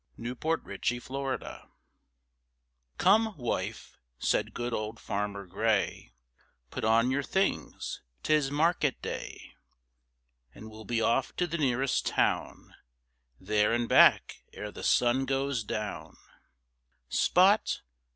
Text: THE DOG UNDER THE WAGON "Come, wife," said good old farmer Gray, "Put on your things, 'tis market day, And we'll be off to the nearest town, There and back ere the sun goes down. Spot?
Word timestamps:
THE 0.17 0.33
DOG 0.33 0.67
UNDER 0.67 0.77
THE 0.97 1.19
WAGON 1.19 1.69
"Come, 2.97 3.37
wife," 3.37 3.97
said 4.17 4.51
good 4.55 4.73
old 4.73 4.99
farmer 4.99 5.45
Gray, 5.45 6.15
"Put 6.71 6.83
on 6.83 7.11
your 7.11 7.21
things, 7.21 8.01
'tis 8.23 8.49
market 8.49 8.99
day, 9.03 9.51
And 10.55 10.71
we'll 10.71 10.85
be 10.85 11.03
off 11.03 11.35
to 11.35 11.45
the 11.45 11.59
nearest 11.59 12.07
town, 12.07 12.73
There 13.39 13.73
and 13.73 13.87
back 13.87 14.37
ere 14.53 14.71
the 14.71 14.81
sun 14.81 15.25
goes 15.27 15.63
down. 15.63 16.17
Spot? 17.07 17.81